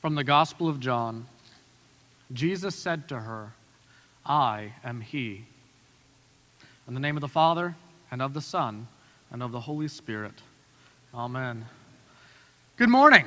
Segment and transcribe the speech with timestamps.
[0.00, 1.26] From the Gospel of John
[2.32, 3.52] Jesus said to her,
[4.24, 5.44] I am he.
[6.86, 7.74] In the name of the Father,
[8.10, 8.86] and of the Son,
[9.30, 10.34] and of the Holy Spirit.
[11.14, 11.64] Amen.
[12.76, 13.26] Good morning.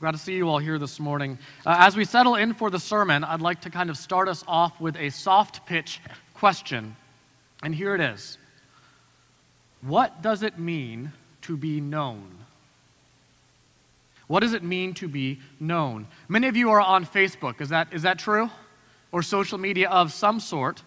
[0.00, 1.38] Glad to see you all here this morning.
[1.64, 4.44] Uh, as we settle in for the sermon, I'd like to kind of start us
[4.48, 6.00] off with a soft pitch
[6.34, 6.96] question.
[7.62, 8.38] And here it is
[9.82, 11.12] What does it mean
[11.42, 12.40] to be known?
[14.30, 16.06] What does it mean to be known?
[16.28, 17.60] Many of you are on Facebook.
[17.60, 18.48] Is that, is that true?
[19.10, 20.84] Or social media of some sort.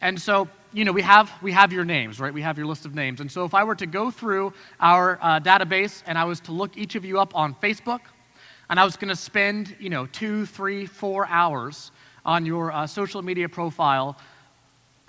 [0.00, 2.32] And so, you know, we have, we have your names, right?
[2.32, 3.20] We have your list of names.
[3.20, 6.52] And so if I were to go through our uh, database and I was to
[6.52, 8.00] look each of you up on Facebook,
[8.70, 11.90] and I was going to spend, you know, two, three, four hours
[12.24, 14.16] on your uh, social media profile,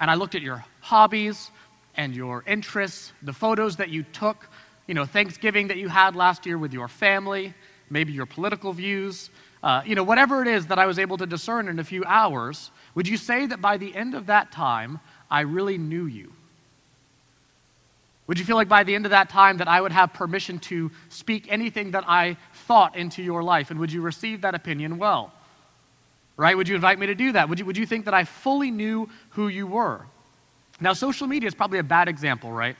[0.02, 1.52] and I looked at your hobbies
[1.96, 4.50] and your interests, the photos that you took,
[4.88, 7.54] you know, Thanksgiving that you had last year with your family,
[7.90, 9.30] maybe your political views,
[9.64, 12.04] uh, you know, whatever it is that I was able to discern in a few
[12.06, 16.32] hours, would you say that by the end of that time, I really knew you?
[18.28, 20.60] Would you feel like by the end of that time that I would have permission
[20.60, 23.72] to speak anything that I thought into your life?
[23.72, 25.32] And would you receive that opinion well?
[26.36, 26.56] Right?
[26.56, 27.48] Would you invite me to do that?
[27.50, 30.02] Would you, would you think that I fully knew who you were?
[30.80, 32.76] Now, social media is probably a bad example, right?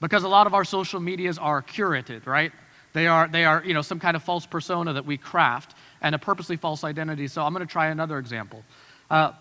[0.00, 2.52] Because a lot of our social medias are curated, right?
[2.92, 6.14] They are, they are you know, some kind of false persona that we craft and
[6.14, 7.26] a purposely false identity.
[7.28, 8.64] So I'm going to try another example.
[9.10, 9.32] Uh,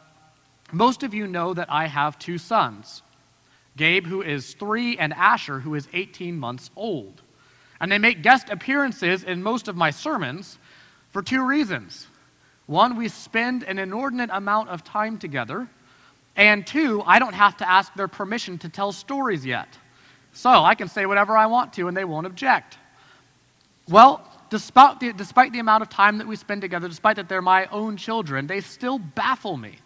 [0.71, 3.01] most of you know that I have two sons
[3.77, 7.21] Gabe, who is three, and Asher, who is 18 months old.
[7.79, 10.57] And they make guest appearances in most of my sermons
[11.11, 12.07] for two reasons.
[12.65, 15.67] One, we spend an inordinate amount of time together.
[16.35, 19.67] And two, I don't have to ask their permission to tell stories yet.
[20.33, 22.77] So I can say whatever I want to and they won't object.
[23.91, 27.41] Well, despite the, despite the amount of time that we spend together, despite that they're
[27.41, 29.77] my own children, they still baffle me.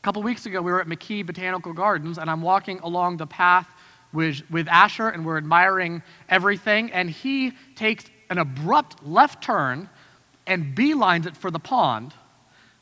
[0.00, 3.26] A couple weeks ago, we were at McKee Botanical Gardens, and I'm walking along the
[3.26, 3.68] path
[4.12, 9.88] with, with Asher, and we're admiring everything, and he takes an abrupt left turn
[10.48, 12.12] and beelines it for the pond.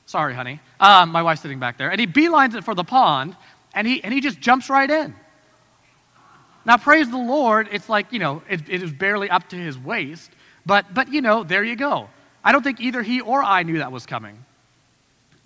[0.07, 0.61] Sorry, honey.
[0.81, 1.91] Um, my wife's sitting back there.
[1.91, 3.37] And he beelines it for the pond,
[3.75, 5.15] and he, and he just jumps right in.
[6.67, 9.79] Now, praise the Lord, it's like, you know, it, it is barely up to his
[9.79, 10.33] waist,
[10.67, 12.11] but, but, you know, there you go.
[12.43, 14.45] I don't think either he or I knew that was coming.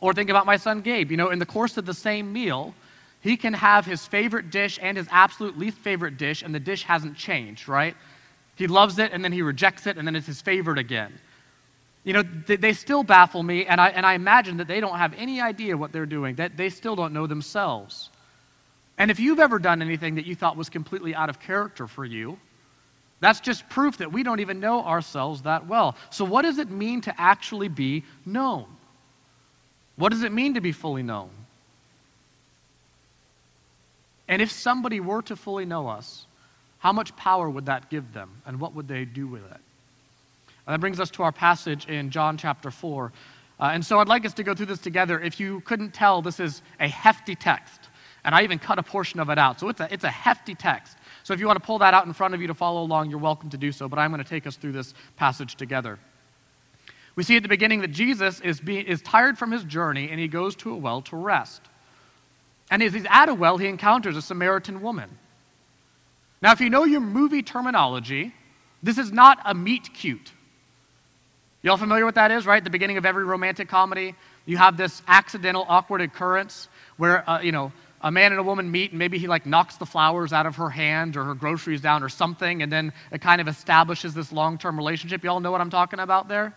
[0.00, 1.10] Or think about my son Gabe.
[1.10, 2.74] You know, in the course of the same meal,
[3.20, 6.84] he can have his favorite dish and his absolute least favorite dish, and the dish
[6.84, 7.94] hasn't changed, right?
[8.56, 11.12] He loves it, and then he rejects it, and then it's his favorite again.
[12.02, 14.96] You know, they, they still baffle me, and I, and I imagine that they don't
[14.96, 18.08] have any idea what they're doing, that they still don't know themselves.
[19.00, 22.04] And if you've ever done anything that you thought was completely out of character for
[22.04, 22.38] you,
[23.20, 25.96] that's just proof that we don't even know ourselves that well.
[26.10, 28.66] So, what does it mean to actually be known?
[29.96, 31.30] What does it mean to be fully known?
[34.28, 36.26] And if somebody were to fully know us,
[36.78, 39.60] how much power would that give them, and what would they do with it?
[40.66, 43.12] And that brings us to our passage in John chapter 4.
[43.60, 45.18] Uh, and so I'd like us to go through this together.
[45.18, 47.79] If you couldn't tell, this is a hefty text.
[48.24, 49.60] And I even cut a portion of it out.
[49.60, 50.96] So it's a, it's a hefty text.
[51.22, 53.10] So if you want to pull that out in front of you to follow along,
[53.10, 53.88] you're welcome to do so.
[53.88, 55.98] But I'm going to take us through this passage together.
[57.16, 60.20] We see at the beginning that Jesus is, being, is tired from his journey and
[60.20, 61.62] he goes to a well to rest.
[62.70, 65.10] And as he's at a well, he encounters a Samaritan woman.
[66.40, 68.32] Now, if you know your movie terminology,
[68.82, 70.32] this is not a meet cute.
[71.62, 72.62] You all familiar with that is, right?
[72.62, 74.14] The beginning of every romantic comedy,
[74.46, 77.72] you have this accidental, awkward occurrence where, uh, you know,
[78.02, 80.56] a man and a woman meet and maybe he like knocks the flowers out of
[80.56, 84.32] her hand or her groceries down or something and then it kind of establishes this
[84.32, 85.22] long-term relationship.
[85.22, 86.54] You all know what i'm talking about there?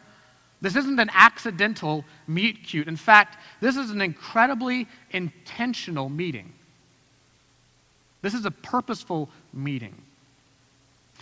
[0.61, 2.87] This isn't an accidental meet cute.
[2.87, 6.53] In fact this is an incredibly intentional meeting.
[8.21, 10.01] This is a purposeful meeting.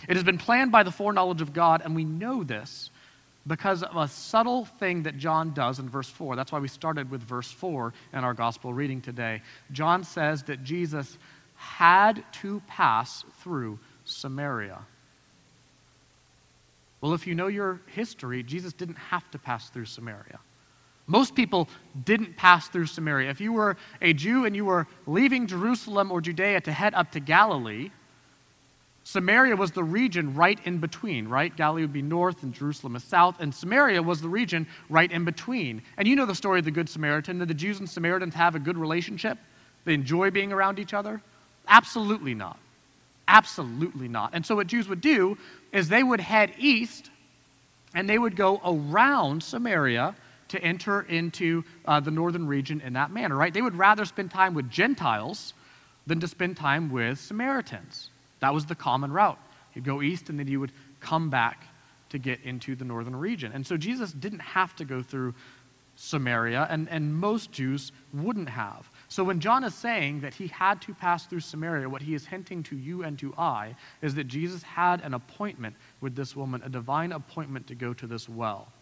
[0.08, 2.90] It has been planned by the foreknowledge of god and we know this
[3.46, 6.36] because of a subtle thing that John does in verse 4.
[6.36, 9.42] That's why we started with verse 4 in our gospel reading today.
[9.72, 11.18] John says that Jesus
[11.56, 14.78] had to pass through Samaria.
[17.00, 20.38] Well, if you know your history, Jesus didn't have to pass through Samaria.
[21.08, 21.68] Most people
[22.04, 23.28] didn't pass through Samaria.
[23.28, 27.10] If you were a Jew and you were leaving Jerusalem or Judea to head up
[27.12, 27.90] to Galilee,
[29.04, 31.54] Samaria was the region right in between, right?
[31.56, 35.24] Galilee would be north and Jerusalem is south, and Samaria was the region right in
[35.24, 35.82] between.
[35.96, 37.38] And you know the story of the Good Samaritan.
[37.38, 39.38] Did the Jews and Samaritans have a good relationship?
[39.84, 41.20] They enjoy being around each other?
[41.66, 42.58] Absolutely not.
[43.26, 44.30] Absolutely not.
[44.34, 45.36] And so what Jews would do
[45.72, 47.10] is they would head east
[47.94, 50.14] and they would go around Samaria
[50.48, 53.52] to enter into uh, the northern region in that manner, right?
[53.52, 55.54] They would rather spend time with Gentiles
[56.06, 58.10] than to spend time with Samaritans.
[58.42, 59.38] That was the common route.
[59.72, 61.64] You'd go east and then you would come back
[62.10, 63.52] to get into the northern region.
[63.52, 65.32] And so Jesus didn't have to go through
[65.94, 68.90] Samaria, and, and most Jews wouldn't have.
[69.08, 72.26] So when John is saying that he had to pass through Samaria, what he is
[72.26, 76.62] hinting to you and to I is that Jesus had an appointment with this woman,
[76.64, 78.72] a divine appointment to go to this well.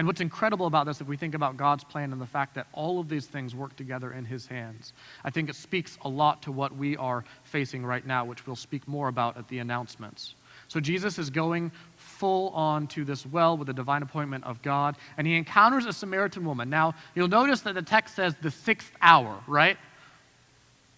[0.00, 2.66] And what's incredible about this, if we think about God's plan and the fact that
[2.72, 4.94] all of these things work together in His hands,
[5.24, 8.56] I think it speaks a lot to what we are facing right now, which we'll
[8.56, 10.36] speak more about at the announcements.
[10.68, 14.96] So Jesus is going full on to this well with the divine appointment of God,
[15.18, 16.70] and he encounters a Samaritan woman.
[16.70, 19.76] Now, you'll notice that the text says the sixth hour, right?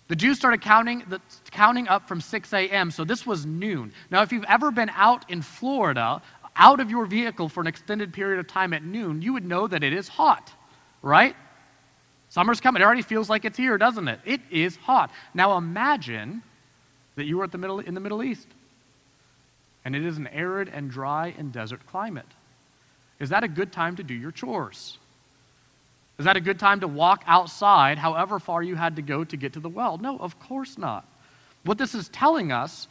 [0.07, 1.21] The Jews started counting, the,
[1.51, 3.93] counting up from 6 a.m., so this was noon.
[4.13, 6.23] Now, if you've ever been out in Florida,
[6.57, 9.67] out of your vehicle for an extended period of time at noon, you would know
[9.67, 10.53] that it is hot,
[11.01, 11.35] right?
[12.29, 12.83] Summer's coming.
[12.83, 14.21] It already feels like it's here, doesn't it?
[14.25, 15.11] It is hot.
[15.35, 16.43] Now imagine
[17.17, 18.49] that you were at the middle, in the Middle East
[19.85, 22.27] and it is an arid and dry and desert climate.
[23.19, 24.99] Is that a good time to do your chores?
[26.19, 29.37] Is that a good time to walk outside however far you had to go to
[29.37, 29.99] get to the well?
[29.99, 31.07] No, of course not.
[31.65, 32.89] What this is telling us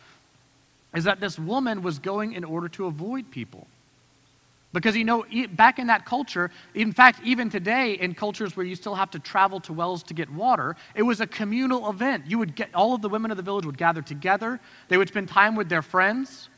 [0.93, 3.67] is that this woman was going in order to avoid people.
[4.73, 8.75] Because you know, back in that culture, in fact, even today in cultures where you
[8.75, 12.25] still have to travel to wells to get water, it was a communal event.
[12.25, 14.61] You would get all of the women of the village would gather together.
[14.87, 16.49] They would spend time with their friends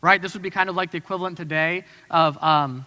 [0.00, 0.20] right?
[0.20, 2.86] This would be kind of like the equivalent today of um,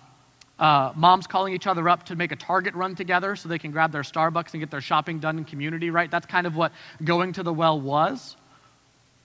[0.59, 3.71] uh, moms calling each other up to make a Target run together so they can
[3.71, 6.09] grab their Starbucks and get their shopping done in community, right?
[6.09, 6.71] That's kind of what
[7.03, 8.35] going to the well was.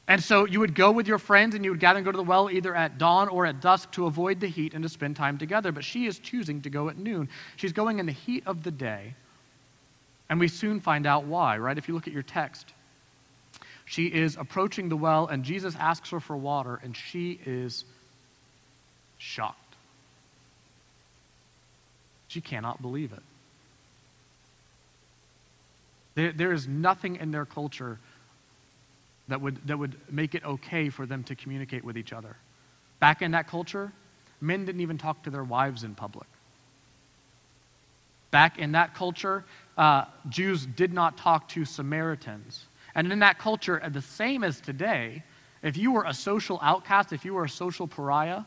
[0.08, 2.16] And so you would go with your friends and you would gather and go to
[2.16, 5.16] the well either at dawn or at dusk to avoid the heat and to spend
[5.16, 5.70] time together.
[5.70, 7.28] But she is choosing to go at noon.
[7.56, 9.14] She's going in the heat of the day.
[10.30, 11.76] And we soon find out why, right?
[11.76, 12.72] If you look at your text.
[13.84, 17.84] She is approaching the well, and Jesus asks her for water, and she is
[19.16, 19.76] shocked.
[22.28, 23.22] She cannot believe it.
[26.14, 27.98] There, there is nothing in their culture
[29.28, 32.36] that would, that would make it okay for them to communicate with each other.
[33.00, 33.92] Back in that culture,
[34.40, 36.26] men didn't even talk to their wives in public.
[38.30, 39.44] Back in that culture,
[39.76, 42.66] uh, Jews did not talk to Samaritans.
[42.94, 45.22] And in that culture, the same as today,
[45.62, 48.42] if you were a social outcast, if you were a social pariah,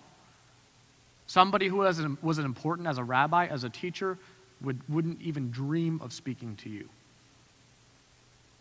[1.25, 4.18] somebody who was, was important as a rabbi, as a teacher,
[4.62, 6.89] would, wouldn't even dream of speaking to you.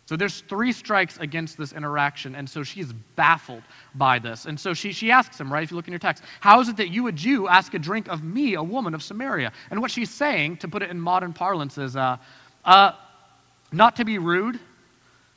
[0.07, 3.61] So there's three strikes against this interaction, and so she's baffled
[3.95, 4.45] by this.
[4.45, 6.67] And so she, she asks him, right, if you look in your text, how is
[6.67, 9.53] it that you, a Jew, ask a drink of me, a woman of Samaria?
[9.69, 12.17] And what she's saying, to put it in modern parlance, is uh,
[12.65, 12.91] uh,
[13.71, 14.59] not to be rude,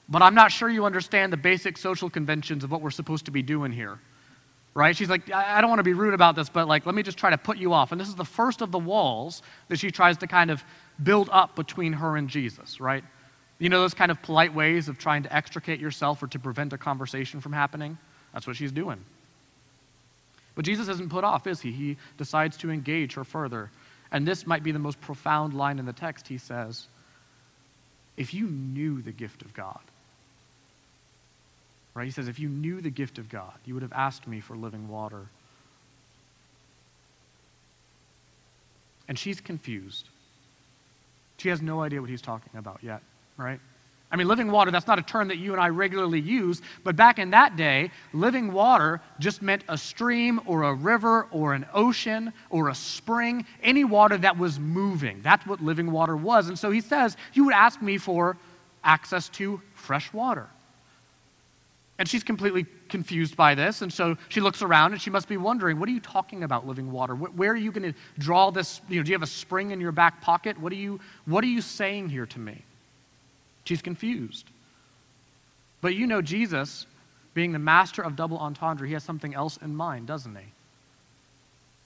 [0.08, 3.30] but I'm not sure you understand the basic social conventions of what we're supposed to
[3.30, 4.00] be doing here.
[4.74, 4.96] Right?
[4.96, 7.16] She's like, I don't want to be rude about this, but like, let me just
[7.16, 7.92] try to put you off.
[7.92, 10.64] And this is the first of the walls that she tries to kind of
[11.04, 13.04] build up between her and Jesus, right?
[13.58, 16.72] You know those kind of polite ways of trying to extricate yourself or to prevent
[16.72, 17.98] a conversation from happening?
[18.32, 19.04] That's what she's doing.
[20.54, 21.72] But Jesus isn't put off, is he?
[21.72, 23.70] He decides to engage her further.
[24.10, 26.28] And this might be the most profound line in the text.
[26.28, 26.86] He says,
[28.16, 29.80] If you knew the gift of God,
[31.94, 32.06] Right?
[32.06, 34.56] He says, if you knew the gift of God, you would have asked me for
[34.56, 35.26] living water.
[39.06, 40.08] And she's confused.
[41.36, 43.02] She has no idea what he's talking about yet,
[43.36, 43.60] right?
[44.10, 46.94] I mean, living water, that's not a term that you and I regularly use, but
[46.94, 51.66] back in that day, living water just meant a stream or a river or an
[51.74, 55.20] ocean or a spring, any water that was moving.
[55.22, 56.46] That's what living water was.
[56.46, 58.36] And so he says, You would ask me for
[58.84, 60.46] access to fresh water.
[61.98, 63.82] And she's completely confused by this.
[63.82, 66.66] And so she looks around and she must be wondering, what are you talking about,
[66.66, 67.14] living water?
[67.14, 68.80] Where are you going to draw this?
[68.88, 70.58] You know, do you have a spring in your back pocket?
[70.58, 72.64] What are you, what are you saying here to me?
[73.64, 74.46] She's confused.
[75.80, 76.86] But you know, Jesus,
[77.34, 80.46] being the master of double entendre, he has something else in mind, doesn't he?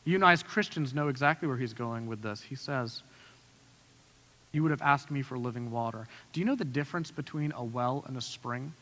[0.04, 2.40] You and I, as Christians, know exactly where he's going with this.
[2.40, 3.02] He says,
[4.52, 6.06] You would have asked me for living water.
[6.32, 8.72] Do you know the difference between a well and a spring?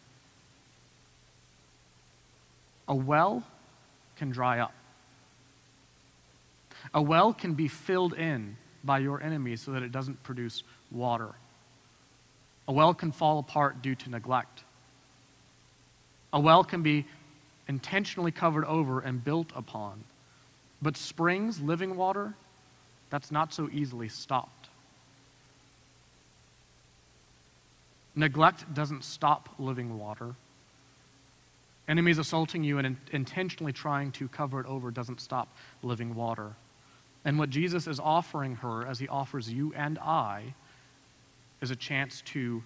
[2.89, 3.43] A well
[4.17, 4.73] can dry up.
[6.95, 10.63] A well can be filled in by your enemies so that it doesn't produce
[10.93, 11.35] water.
[12.69, 14.65] A well can fall apart due to neglect.
[16.33, 17.07] A well can be
[17.69, 20.03] intentionally covered over and built upon.
[20.83, 22.35] But springs, living water,
[23.11, 24.69] that's not so easily stopped.
[28.15, 30.35] Neglect doesn't stop living water.
[31.87, 35.49] Enemies assaulting you and in- intentionally trying to cover it over doesn't stop
[35.83, 36.53] living water.
[37.25, 40.55] And what Jesus is offering her, as he offers you and I,
[41.61, 42.63] is a chance to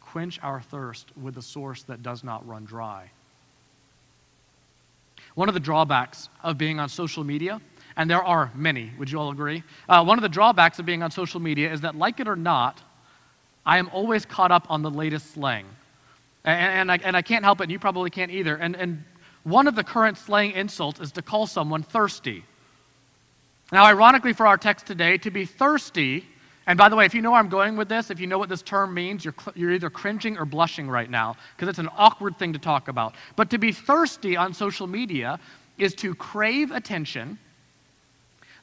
[0.00, 3.10] quench our thirst with a source that does not run dry.
[5.34, 7.60] One of the drawbacks of being on social media,
[7.96, 9.62] and there are many, would you all agree?
[9.88, 12.36] Uh, one of the drawbacks of being on social media is that, like it or
[12.36, 12.82] not,
[13.64, 15.66] I am always caught up on the latest slang.
[16.44, 18.56] And, and, I, and I can't help it, and you probably can't either.
[18.56, 19.04] And, and
[19.44, 22.44] one of the current slang insults is to call someone thirsty.
[23.72, 26.26] Now, ironically, for our text today, to be thirsty,
[26.66, 28.38] and by the way, if you know where I'm going with this, if you know
[28.38, 31.88] what this term means, you're, you're either cringing or blushing right now, because it's an
[31.96, 33.14] awkward thing to talk about.
[33.36, 35.40] But to be thirsty on social media
[35.78, 37.38] is to crave attention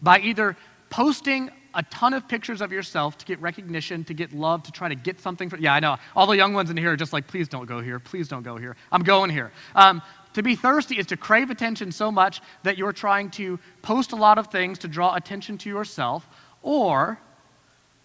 [0.01, 0.55] by either
[0.89, 4.87] posting a ton of pictures of yourself to get recognition, to get love, to try
[4.87, 5.49] to get something.
[5.49, 5.97] For, yeah, I know.
[6.15, 7.99] All the young ones in here are just like, please don't go here.
[7.99, 8.75] Please don't go here.
[8.91, 9.51] I'm going here.
[9.75, 10.01] Um,
[10.33, 14.15] to be thirsty is to crave attention so much that you're trying to post a
[14.15, 16.27] lot of things to draw attention to yourself,
[16.61, 17.19] or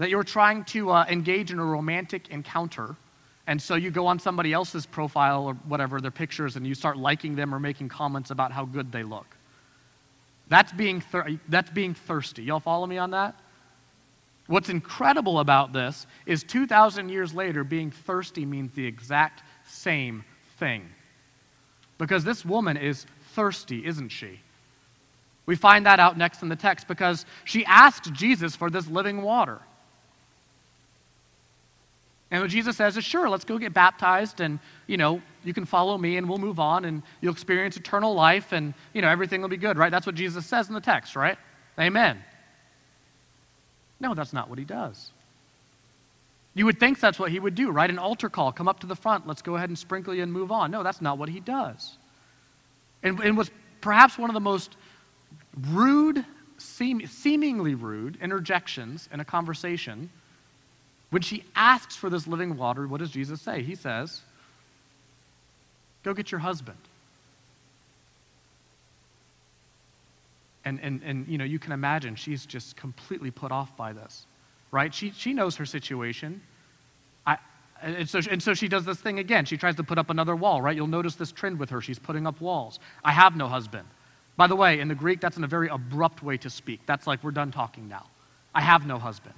[0.02, 2.96] that you're trying to uh, engage in a romantic encounter.
[3.46, 6.96] And so you go on somebody else's profile or whatever, their pictures, and you start
[6.96, 9.36] liking them or making comments about how good they look.
[10.48, 12.42] That's being, thir- that's being thirsty.
[12.42, 13.36] Y'all follow me on that?
[14.48, 20.24] What's incredible about this is 2,000 years later, being thirsty means the exact same
[20.58, 20.90] thing.
[21.98, 24.40] Because this woman is thirsty, isn't she?
[25.46, 29.22] We find that out next in the text because she asked Jesus for this living
[29.22, 29.60] water.
[32.32, 35.66] And what Jesus says is, sure, let's go get baptized and, you know, you can
[35.66, 39.42] follow me and we'll move on and you'll experience eternal life and, you know, everything
[39.42, 39.90] will be good, right?
[39.90, 41.36] That's what Jesus says in the text, right?
[41.78, 42.24] Amen.
[44.00, 45.12] No, that's not what he does.
[46.54, 47.90] You would think that's what he would do, right?
[47.90, 50.32] An altar call, come up to the front, let's go ahead and sprinkle you and
[50.32, 50.70] move on.
[50.70, 51.98] No, that's not what he does.
[53.02, 53.50] And, and was
[53.82, 54.76] perhaps one of the most
[55.68, 56.24] rude,
[56.56, 60.08] seem, seemingly rude interjections in a conversation
[61.12, 63.62] when she asks for this living water, what does Jesus say?
[63.62, 64.22] He says,
[66.02, 66.78] Go get your husband.
[70.64, 74.24] And, and, and you know, you can imagine she's just completely put off by this,
[74.70, 74.92] right?
[74.94, 76.40] She, she knows her situation.
[77.26, 77.36] I,
[77.82, 79.44] and, so, and so she does this thing again.
[79.44, 80.74] She tries to put up another wall, right?
[80.74, 81.82] You'll notice this trend with her.
[81.82, 82.80] She's putting up walls.
[83.04, 83.86] I have no husband.
[84.38, 86.80] By the way, in the Greek, that's in a very abrupt way to speak.
[86.86, 88.06] That's like, we're done talking now.
[88.54, 89.34] I have no husband.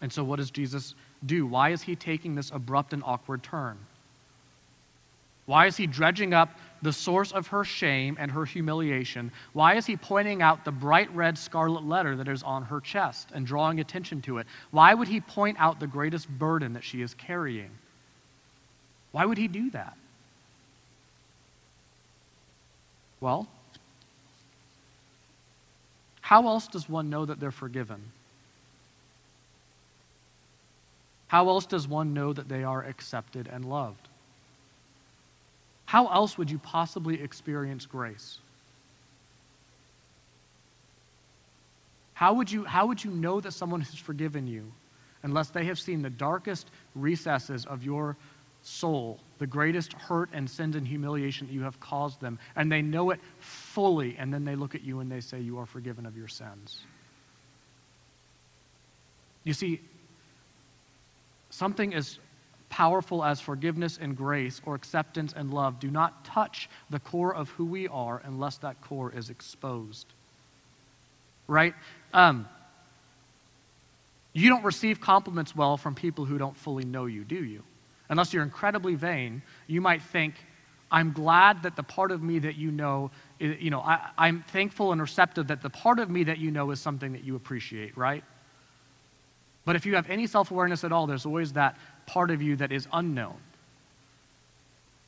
[0.00, 0.94] And so, what does Jesus
[1.26, 1.46] do?
[1.46, 3.78] Why is he taking this abrupt and awkward turn?
[5.46, 9.32] Why is he dredging up the source of her shame and her humiliation?
[9.52, 13.30] Why is he pointing out the bright red scarlet letter that is on her chest
[13.34, 14.46] and drawing attention to it?
[14.70, 17.70] Why would he point out the greatest burden that she is carrying?
[19.10, 19.96] Why would he do that?
[23.20, 23.48] Well,
[26.20, 28.00] how else does one know that they're forgiven?
[31.30, 34.08] How else does one know that they are accepted and loved?
[35.86, 38.38] How else would you possibly experience grace?
[42.14, 44.72] How would you, how would you know that someone has forgiven you
[45.22, 48.16] unless they have seen the darkest recesses of your
[48.62, 52.82] soul, the greatest hurt and sins and humiliation that you have caused them, and they
[52.82, 56.06] know it fully, and then they look at you and they say, You are forgiven
[56.06, 56.80] of your sins?
[59.44, 59.80] You see,
[61.60, 62.18] Something as
[62.70, 67.50] powerful as forgiveness and grace or acceptance and love do not touch the core of
[67.50, 70.06] who we are unless that core is exposed.
[71.46, 71.74] Right?
[72.14, 72.48] Um,
[74.32, 77.62] you don't receive compliments well from people who don't fully know you, do you?
[78.08, 80.36] Unless you're incredibly vain, you might think,
[80.90, 84.92] I'm glad that the part of me that you know, you know, I, I'm thankful
[84.92, 87.98] and receptive that the part of me that you know is something that you appreciate,
[87.98, 88.24] right?
[89.64, 91.76] But if you have any self awareness at all, there's always that
[92.06, 93.36] part of you that is unknown.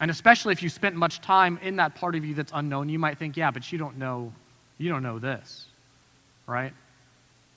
[0.01, 2.99] And especially if you spent much time in that part of you that's unknown, you
[2.99, 4.33] might think, yeah, but you don't know,
[4.79, 5.67] you don't know this,
[6.47, 6.73] right?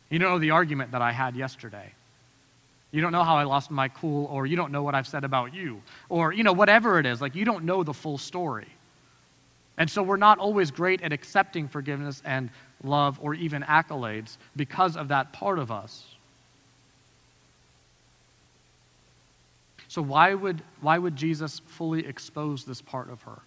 [0.10, 1.92] You don't know the argument that I had yesterday.
[2.92, 5.24] You don't know how I lost my cool, or you don't know what I've said
[5.24, 7.20] about you, or, you know, whatever it is.
[7.20, 8.68] Like, you don't know the full story.
[9.78, 12.50] And so we're not always great at accepting forgiveness and
[12.84, 16.15] love or even accolades because of that part of us.
[19.96, 23.40] So, why would, why would Jesus fully expose this part of her?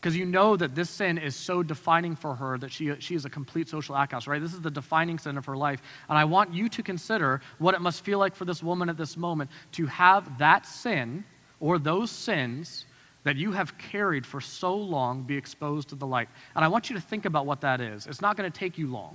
[0.00, 3.24] Because you know that this sin is so defining for her that she, she is
[3.24, 4.42] a complete social outcast, right?
[4.42, 5.80] This is the defining sin of her life.
[6.08, 8.96] And I want you to consider what it must feel like for this woman at
[8.96, 11.22] this moment to have that sin
[11.60, 12.86] or those sins
[13.22, 16.28] that you have carried for so long be exposed to the light.
[16.56, 18.08] And I want you to think about what that is.
[18.08, 19.14] It's not going to take you long.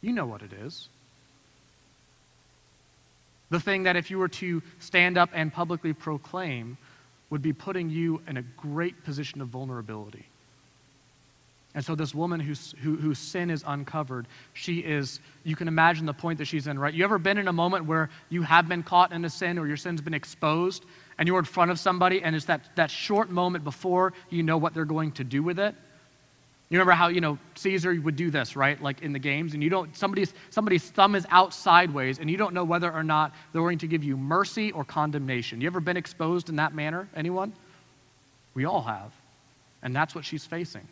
[0.00, 0.88] You know what it is.
[3.50, 6.76] The thing that if you were to stand up and publicly proclaim
[7.30, 10.26] would be putting you in a great position of vulnerability.
[11.74, 16.06] And so, this woman whose, who, whose sin is uncovered, she is, you can imagine
[16.06, 16.92] the point that she's in, right?
[16.92, 19.66] You ever been in a moment where you have been caught in a sin or
[19.66, 20.84] your sin's been exposed
[21.18, 24.56] and you're in front of somebody and it's that, that short moment before you know
[24.56, 25.74] what they're going to do with it?
[26.70, 28.80] You remember how, you know, Caesar would do this, right?
[28.82, 32.36] Like in the games, and you don't, somebody's, somebody's thumb is out sideways, and you
[32.36, 35.62] don't know whether or not they're going to give you mercy or condemnation.
[35.62, 37.08] You ever been exposed in that manner?
[37.16, 37.54] Anyone?
[38.52, 39.12] We all have.
[39.82, 40.86] And that's what she's facing.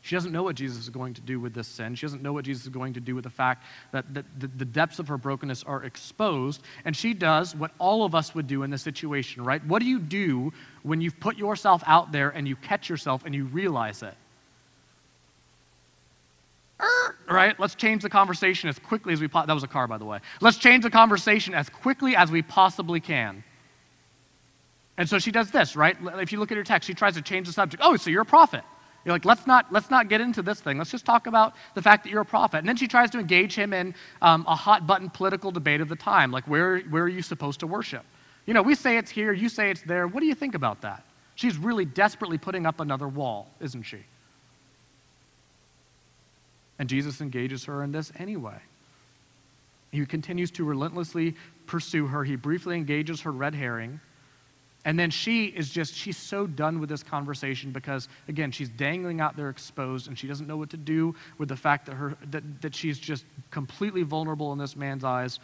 [0.00, 1.94] She doesn't know what Jesus is going to do with this sin.
[1.94, 4.46] She doesn't know what Jesus is going to do with the fact that the, the,
[4.46, 6.62] the, depths of her brokenness are exposed.
[6.86, 9.62] And she does what all of us would do in this situation, right?
[9.66, 13.34] What do you do when you've put yourself out there and you catch yourself and
[13.34, 14.14] you realize it?
[17.34, 17.58] Right?
[17.58, 20.04] Let's change the conversation as quickly as we po- that was a car by the
[20.04, 20.20] way.
[20.40, 23.44] Let's change the conversation as quickly as we possibly can.
[24.96, 25.96] And so she does this, right?
[26.16, 27.82] If you look at her text, she tries to change the subject.
[27.84, 28.64] Oh, so you're a prophet.
[29.04, 30.76] You're like, let's not, let's not get into this thing.
[30.76, 32.58] Let's just talk about the fact that you're a prophet.
[32.58, 35.88] And then she tries to engage him in um, a hot button political debate of
[35.88, 38.04] the time, like where, where are you supposed to worship?
[38.44, 40.08] You know, we say it's here, you say it's there.
[40.08, 41.04] What do you think about that?
[41.36, 43.98] She's really desperately putting up another wall, isn't she?
[46.78, 48.58] And Jesus engages her in this anyway.
[49.90, 51.34] He continues to relentlessly
[51.66, 52.24] pursue her.
[52.24, 54.00] He briefly engages her red herring.
[54.84, 59.20] And then she is just, she's so done with this conversation because, again, she's dangling
[59.20, 62.16] out there exposed and she doesn't know what to do with the fact that, her,
[62.30, 65.40] that, that she's just completely vulnerable in this man's eyes.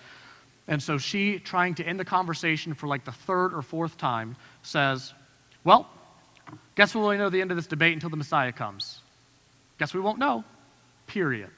[0.69, 4.37] And so she, trying to end the conversation for like the third or fourth time,
[4.63, 5.13] says,
[5.63, 5.91] Well,
[6.75, 9.01] guess we'll only know the end of this debate until the Messiah comes.
[9.79, 10.45] Guess we won't know.
[11.07, 11.51] Period.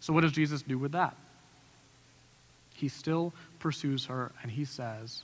[0.00, 1.16] So, what does Jesus do with that?
[2.74, 5.22] He still pursues her and he says,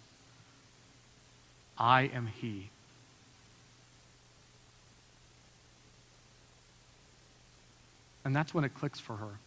[1.77, 2.71] I am he.
[8.25, 9.39] And that's when it clicks for her.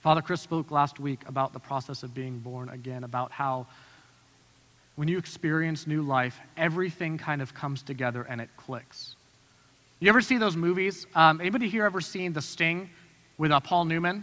[0.00, 3.66] Father Chris spoke last week about the process of being born again, about how
[4.96, 9.16] when you experience new life, everything kind of comes together and it clicks.
[10.04, 11.06] You ever see those movies?
[11.14, 12.90] Um, anybody here ever seen The Sting
[13.38, 14.22] with uh, Paul Newman?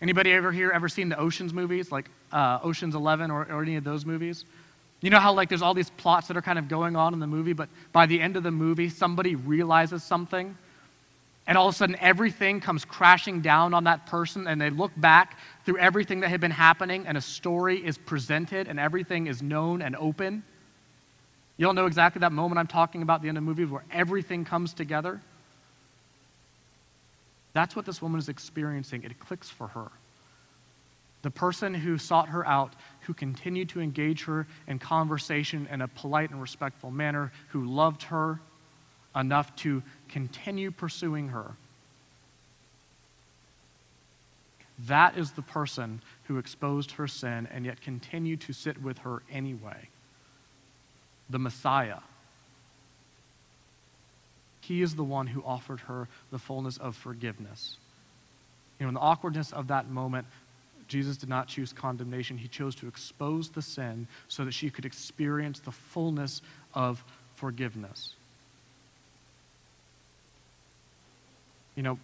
[0.00, 3.74] Anybody ever here ever seen the Oceans movies, like uh, Oceans 11 or, or any
[3.74, 4.44] of those movies?
[5.00, 7.18] You know how like there's all these plots that are kind of going on in
[7.18, 10.56] the movie, but by the end of the movie, somebody realizes something,
[11.48, 14.92] and all of a sudden everything comes crashing down on that person, and they look
[14.98, 19.42] back through everything that had been happening, and a story is presented, and everything is
[19.42, 20.44] known and open.
[21.58, 23.84] You all know exactly that moment I'm talking about, the end of the movie, where
[23.90, 25.20] everything comes together?
[27.52, 29.02] That's what this woman is experiencing.
[29.02, 29.90] It clicks for her.
[31.22, 35.88] The person who sought her out, who continued to engage her in conversation in a
[35.88, 38.40] polite and respectful manner, who loved her
[39.16, 41.56] enough to continue pursuing her.
[44.86, 49.24] That is the person who exposed her sin and yet continued to sit with her
[49.28, 49.88] anyway
[51.30, 51.98] the Messiah.
[54.60, 57.76] He is the one who offered her the fullness of forgiveness.
[58.78, 60.26] You know, in the awkwardness of that moment,
[60.88, 62.38] Jesus did not choose condemnation.
[62.38, 66.42] He chose to expose the sin so that she could experience the fullness
[66.74, 67.02] of
[67.34, 68.14] forgiveness.
[71.76, 71.98] You know,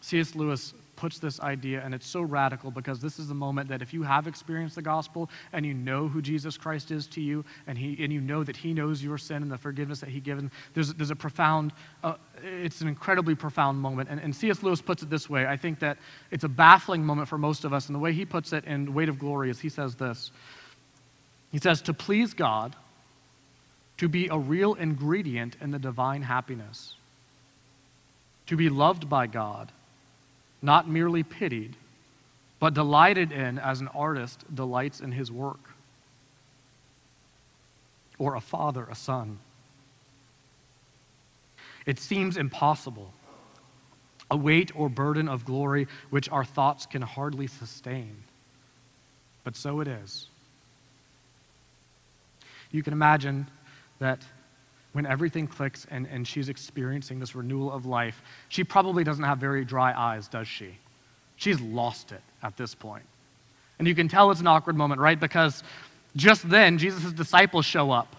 [0.00, 0.34] C.S.
[0.34, 3.94] Lewis puts this idea, and it's so radical because this is the moment that if
[3.94, 7.78] you have experienced the gospel and you know who Jesus Christ is to you, and,
[7.78, 10.50] he, and you know that He knows your sin and the forgiveness that He given,
[10.74, 14.08] there's, there's a profound, uh, it's an incredibly profound moment.
[14.10, 14.64] And, and C.S.
[14.64, 15.98] Lewis puts it this way I think that
[16.32, 18.92] it's a baffling moment for most of us, and the way he puts it in
[18.92, 20.32] Weight of Glory is he says this
[21.52, 22.74] He says, To please God,
[23.98, 26.96] to be a real ingredient in the divine happiness,
[28.48, 29.70] to be loved by God
[30.60, 31.76] not merely pitied,
[32.58, 35.60] but delighted in as an artist delights in his work,
[38.18, 39.38] or a father, a son.
[41.86, 43.12] It seems impossible,
[44.30, 48.16] a weight or burden of glory which our thoughts can hardly sustain.
[49.44, 50.26] But so it is.
[52.70, 53.48] You can imagine
[54.00, 54.20] that
[54.98, 59.38] when everything clicks and, and she's experiencing this renewal of life, she probably doesn't have
[59.38, 60.76] very dry eyes, does she?
[61.36, 63.04] She's lost it at this point.
[63.78, 65.20] And you can tell it's an awkward moment, right?
[65.20, 65.62] Because
[66.16, 68.16] just then, Jesus' disciples show up.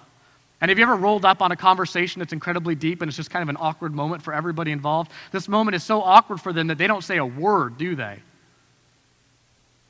[0.61, 3.29] And have you ever rolled up on a conversation that's incredibly deep and it's just
[3.29, 5.11] kind of an awkward moment for everybody involved?
[5.33, 8.19] This moment is so awkward for them that they don't say a word, do they?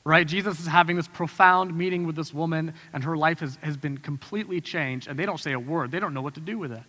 [0.09, 0.27] Right?
[0.27, 3.95] Jesus is having this profound meeting with this woman, and her life has, has been
[3.95, 5.91] completely changed, and they don't say a word.
[5.91, 6.81] They don't know what to do with it.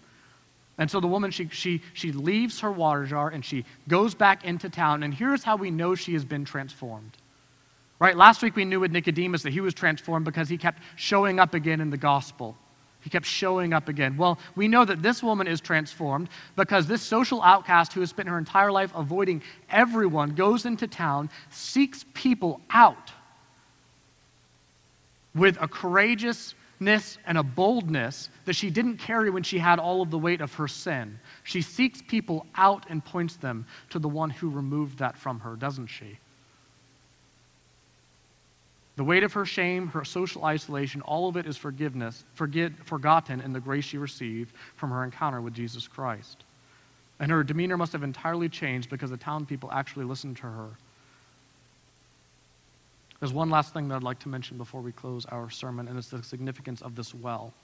[0.79, 4.47] And so the woman, she, she, she leaves her water jar and she goes back
[4.47, 7.19] into town, and here's how we know she has been transformed.
[7.99, 8.17] Right?
[8.17, 11.53] Last week we knew with Nicodemus that he was transformed because he kept showing up
[11.53, 12.57] again in the gospel.
[13.01, 14.17] He kept showing up again.
[14.17, 18.29] Well, we know that this woman is transformed because this social outcast who has spent
[18.29, 23.13] her entire life avoiding everyone goes into town, seeks people out
[25.35, 30.11] with a courageousness and a boldness that she didn't carry when she had all of
[30.11, 31.19] the weight of her sin.
[31.45, 35.57] She seeks people out and points them to the one who removed that from her,
[35.57, 36.19] doesn't she?
[39.01, 43.41] The weight of her shame, her social isolation, all of it is forgiveness, forget, forgotten
[43.41, 46.45] in the grace she received from her encounter with Jesus Christ.
[47.19, 50.69] And her demeanor must have entirely changed because the town people actually listened to her.
[53.21, 55.97] There's one last thing that I'd like to mention before we close our sermon, and
[55.97, 57.55] it's the significance of this well.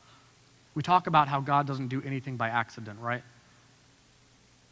[0.74, 3.22] We talk about how God doesn't do anything by accident, right?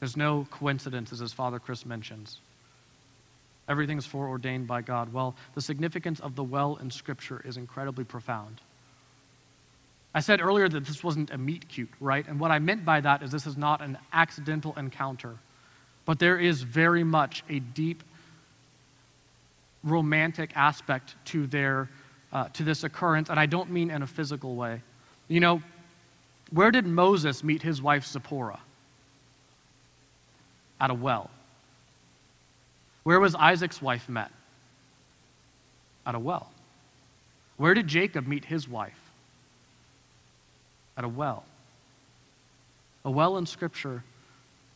[0.01, 2.39] There's no coincidences, as Father Chris mentions.
[3.69, 5.13] Everything's foreordained by God.
[5.13, 8.61] Well, the significance of the well in Scripture is incredibly profound.
[10.15, 12.27] I said earlier that this wasn't a meet cute, right?
[12.29, 15.37] And what I meant by that is this is not an accidental encounter,
[16.05, 18.03] but there is very much a deep
[19.83, 21.89] romantic aspect to their
[22.33, 24.83] uh, to this occurrence, and I don't mean in a physical way.
[25.29, 25.63] You know,
[26.51, 28.61] where did Moses meet his wife Zipporah?
[30.81, 31.31] At a well.
[33.05, 34.31] Where was Isaac's wife met?
[36.07, 36.51] At a well.
[37.57, 38.99] Where did Jacob meet his wife?
[40.97, 41.45] At a well.
[43.05, 44.03] A well in Scripture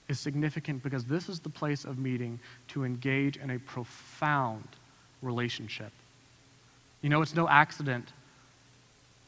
[0.08, 2.38] is significant because this is the place of meeting
[2.68, 4.68] to engage in a profound
[5.22, 5.92] relationship.
[7.02, 8.12] You know, it's no accident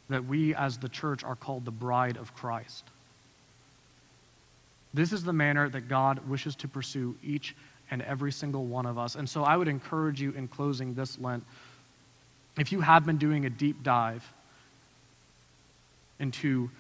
[0.09, 2.85] that we as the church are called the bride of Christ.
[4.93, 7.55] This is the manner that God wishes to pursue each
[7.91, 9.15] and every single one of us.
[9.15, 11.45] And so I would encourage you in closing this Lent,
[12.59, 14.25] if you have been doing a deep dive
[16.19, 16.71] into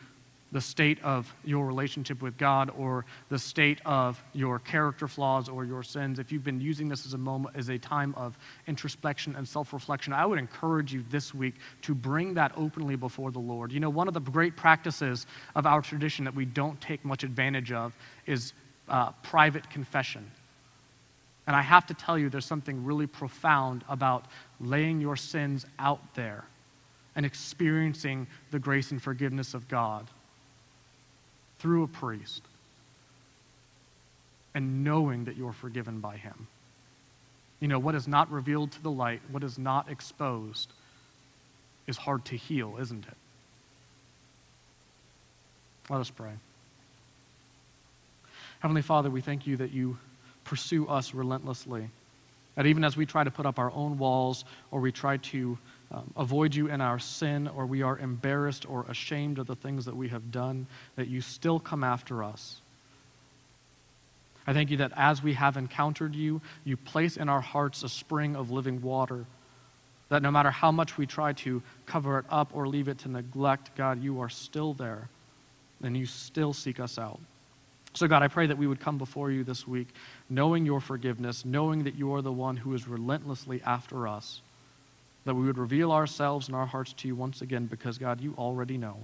[0.52, 5.64] the state of your relationship with God or the state of your character flaws or
[5.64, 9.36] your sins, if you've been using this as a moment, as a time of introspection
[9.36, 13.38] and self reflection, I would encourage you this week to bring that openly before the
[13.38, 13.70] Lord.
[13.70, 17.22] You know, one of the great practices of our tradition that we don't take much
[17.22, 17.92] advantage of
[18.26, 18.52] is
[18.88, 20.28] uh, private confession.
[21.50, 24.26] And I have to tell you, there's something really profound about
[24.60, 26.44] laying your sins out there
[27.16, 30.06] and experiencing the grace and forgiveness of God
[31.58, 32.44] through a priest
[34.54, 36.46] and knowing that you're forgiven by him.
[37.58, 40.72] You know, what is not revealed to the light, what is not exposed,
[41.88, 43.16] is hard to heal, isn't it?
[45.88, 46.30] Let us pray.
[48.60, 49.98] Heavenly Father, we thank you that you
[50.44, 51.88] pursue us relentlessly.
[52.56, 55.56] That even as we try to put up our own walls or we try to
[55.92, 59.84] um, avoid you in our sin or we are embarrassed or ashamed of the things
[59.86, 62.60] that we have done, that you still come after us.
[64.46, 67.88] I thank you that as we have encountered you, you place in our hearts a
[67.88, 69.24] spring of living water.
[70.08, 73.08] That no matter how much we try to cover it up or leave it to
[73.08, 75.08] neglect, God, you are still there
[75.82, 77.20] and you still seek us out.
[77.94, 79.88] So, God, I pray that we would come before you this week
[80.28, 84.42] knowing your forgiveness, knowing that you are the one who is relentlessly after us,
[85.24, 88.34] that we would reveal ourselves and our hearts to you once again because, God, you
[88.38, 88.96] already know,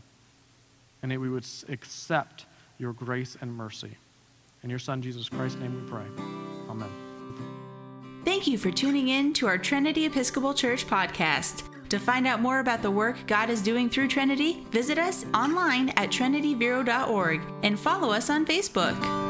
[1.02, 2.46] and that we would accept
[2.78, 3.96] your grace and mercy.
[4.62, 6.06] In your Son, Jesus Christ's name we pray.
[6.68, 6.90] Amen.
[8.24, 11.75] Thank you for tuning in to our Trinity Episcopal Church podcast.
[11.90, 15.90] To find out more about the work God is doing through Trinity, visit us online
[15.90, 19.25] at trinityvero.org and follow us on Facebook.